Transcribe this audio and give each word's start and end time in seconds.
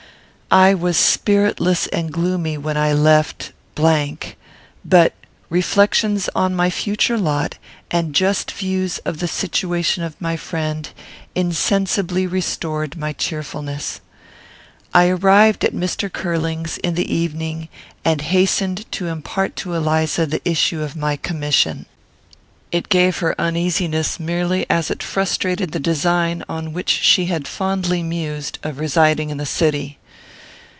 I 0.53 0.73
was 0.73 0.97
spiritless 0.97 1.87
and 1.87 2.11
gloomy 2.11 2.57
when 2.57 2.75
I 2.75 2.91
left; 2.91 3.53
but 3.73 5.13
reflections 5.49 6.27
on 6.35 6.53
my 6.53 6.69
future 6.69 7.17
lot, 7.17 7.57
and 7.89 8.13
just 8.13 8.51
views 8.51 8.97
of 9.05 9.19
the 9.19 9.29
situation 9.29 10.03
of 10.03 10.19
my 10.19 10.35
friend, 10.35 10.89
insensibly 11.35 12.27
restored 12.27 12.97
my 12.97 13.13
cheerfulness. 13.13 14.01
I 14.93 15.07
arrived 15.07 15.63
at 15.63 15.73
Mr. 15.73 16.11
Curling's 16.11 16.77
in 16.79 16.95
the 16.95 17.09
evening, 17.09 17.69
and 18.03 18.19
hastened 18.19 18.91
to 18.91 19.07
impart 19.07 19.55
to 19.55 19.73
Eliza 19.73 20.25
the 20.25 20.41
issue 20.43 20.81
of 20.83 20.97
my 20.97 21.15
commission. 21.15 21.85
It 22.73 22.89
gave 22.89 23.19
her 23.19 23.39
uneasiness, 23.39 24.19
merely 24.19 24.69
as 24.69 24.91
it 24.91 25.01
frustrated 25.01 25.71
the 25.71 25.79
design, 25.79 26.43
on 26.49 26.73
which 26.73 26.89
she 26.89 27.27
had 27.27 27.47
fondly 27.47 28.03
mused, 28.03 28.59
of 28.63 28.79
residing 28.79 29.29
in 29.29 29.37
the 29.37 29.45
city. 29.45 29.97